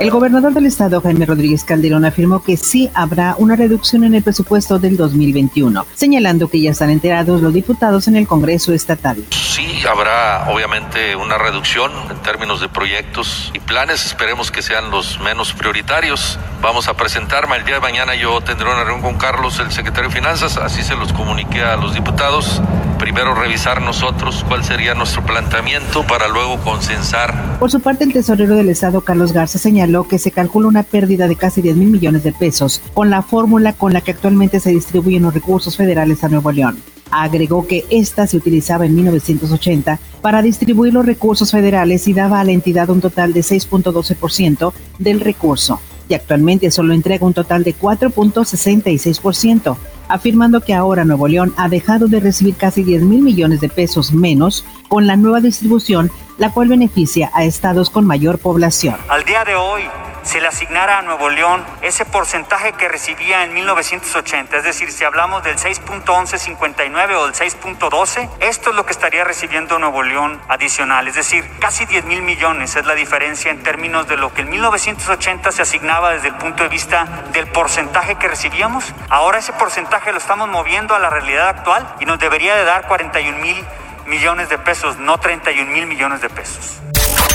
[0.00, 4.22] El gobernador del estado, Jaime Rodríguez Calderón, afirmó que sí habrá una reducción en el
[4.22, 9.22] presupuesto del 2021, señalando que ya están enterados los diputados en el Congreso estatal.
[9.28, 15.20] Sí habrá obviamente una reducción en términos de proyectos y planes, esperemos que sean los
[15.20, 16.38] menos prioritarios.
[16.62, 20.08] Vamos a presentarme el día de mañana, yo tendré una reunión con Carlos, el secretario
[20.08, 22.62] de Finanzas, así se los comuniqué a los diputados.
[22.98, 27.58] Primero revisar nosotros cuál sería nuestro planteamiento para luego consensar.
[27.58, 30.82] Por su parte, el tesorero del estado, Carlos Garza, señaló lo que se calcula una
[30.82, 34.60] pérdida de casi 10 mil millones de pesos con la fórmula con la que actualmente
[34.60, 36.78] se distribuyen los recursos federales a Nuevo León.
[37.10, 42.44] Agregó que esta se utilizaba en 1980 para distribuir los recursos federales y daba a
[42.44, 47.74] la entidad un total de 6.12% del recurso y actualmente solo entrega un total de
[47.74, 49.76] 4.66%,
[50.12, 54.12] afirmando que ahora Nuevo León ha dejado de recibir casi 10 mil millones de pesos
[54.12, 58.96] menos con la nueva distribución, la cual beneficia a estados con mayor población.
[59.08, 59.82] Al día de hoy,
[60.22, 65.04] se le asignara a Nuevo León ese porcentaje que recibía en 1980, es decir, si
[65.04, 71.08] hablamos del 6.1159 o del 6.12, esto es lo que estaría recibiendo Nuevo León adicional,
[71.08, 74.50] es decir, casi 10 mil millones es la diferencia en términos de lo que en
[74.50, 78.92] 1980 se asignaba desde el punto de vista del porcentaje que recibíamos.
[79.08, 82.86] Ahora ese porcentaje lo estamos moviendo a la realidad actual y nos debería de dar
[82.86, 83.64] 41 mil
[84.06, 86.80] millones de pesos, no 31 mil millones de pesos.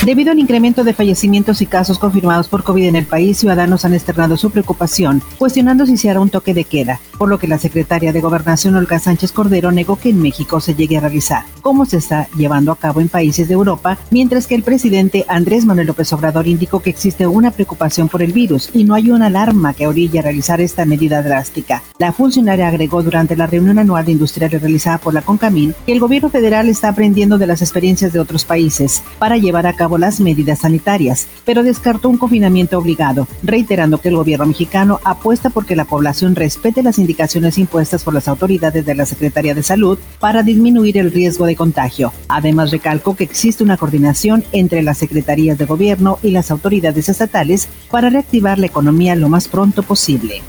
[0.03, 3.95] Debido al incremento de fallecimientos y casos confirmados por COVID en el país, ciudadanos han
[3.95, 7.57] externado su preocupación, cuestionando si se hará un toque de queda, por lo que la
[7.57, 11.85] secretaria de Gobernación Olga Sánchez Cordero negó que en México se llegue a realizar, como
[11.85, 15.87] se está llevando a cabo en países de Europa, mientras que el presidente Andrés Manuel
[15.87, 19.73] López Obrador indicó que existe una preocupación por el virus y no hay una alarma
[19.73, 21.81] que orille a realizar esta medida drástica.
[21.97, 25.99] La funcionaria agregó durante la reunión anual de industriales realizada por la CONCAMIN que el
[25.99, 30.20] gobierno federal está aprendiendo de las experiencias de otros países para llevar a cabo las
[30.20, 35.86] medidas sanitarias, pero descartó un confinamiento obligado, reiterando que el gobierno mexicano apuesta porque la
[35.86, 40.98] población respete las indicaciones impuestas por las autoridades de la Secretaría de Salud para disminuir
[40.98, 42.11] el riesgo de contagio.
[42.27, 47.67] Además, recalcó que existe una coordinación entre las secretarías de gobierno y las autoridades estatales
[47.92, 50.42] para reactivar la economía lo más pronto posible.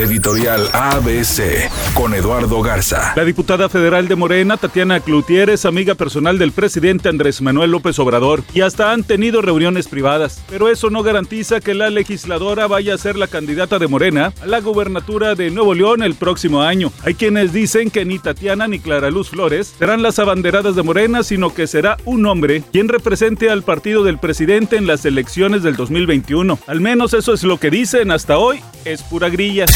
[0.00, 3.12] Editorial ABC con Eduardo Garza.
[3.16, 7.98] La diputada federal de Morena, Tatiana Cloutier, es amiga personal del presidente Andrés Manuel López
[7.98, 10.42] Obrador y hasta han tenido reuniones privadas.
[10.48, 14.46] Pero eso no garantiza que la legisladora vaya a ser la candidata de Morena a
[14.46, 16.90] la gubernatura de Nuevo León el próximo año.
[17.04, 21.22] Hay quienes dicen que ni Tatiana ni Clara Luz Flores serán las abanderadas de Morena,
[21.22, 25.76] sino que será un hombre quien represente al partido del presidente en las elecciones del
[25.76, 26.58] 2021.
[26.66, 28.62] Al menos eso es lo que dicen hasta hoy.
[28.84, 29.66] Es pura grilla.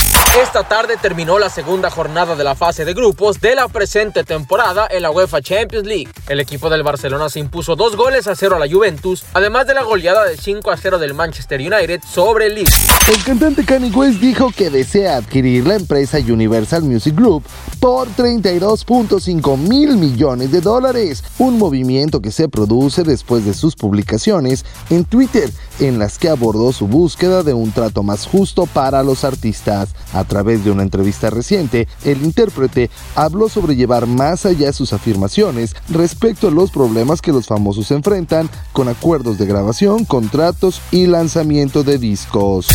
[0.43, 4.89] Esta tarde terminó la segunda jornada de la fase de grupos de la presente temporada
[4.91, 6.09] en la UEFA Champions League.
[6.27, 9.75] El equipo del Barcelona se impuso dos goles a cero a la Juventus, además de
[9.75, 13.09] la goleada de 5 a 0 del Manchester United sobre el Leeds.
[13.09, 17.45] El cantante Kanye West dijo que desea adquirir la empresa Universal Music Group
[17.79, 24.65] por 32.5 mil millones de dólares, un movimiento que se produce después de sus publicaciones
[24.89, 25.51] en Twitter,
[25.81, 28.65] en las que abordó su búsqueda de un trato más justo
[28.95, 29.89] para los artistas.
[30.13, 35.75] A través de una entrevista reciente, el intérprete habló sobre llevar más allá sus afirmaciones
[35.89, 41.83] respecto a los problemas que los famosos enfrentan con acuerdos de grabación, contratos y lanzamiento
[41.83, 42.69] de discos.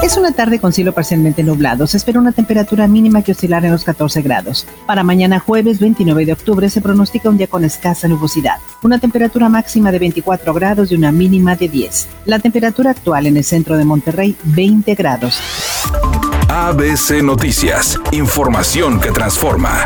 [0.00, 1.86] Es una tarde con cielo parcialmente nublado.
[1.86, 4.66] Se espera una temperatura mínima que oscilará en los 14 grados.
[4.86, 8.58] Para mañana jueves 29 de octubre se pronostica un día con escasa nubosidad.
[8.82, 12.08] Una temperatura máxima de 24 grados y una mínima de 10.
[12.26, 15.40] La temperatura actual en el centro de Monterrey 20 grados.
[16.48, 17.98] ABC Noticias.
[18.12, 19.84] Información que transforma.